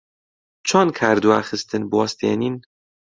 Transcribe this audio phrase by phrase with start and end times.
[0.67, 2.55] چۆن کاردواخستن بوەستێنین؟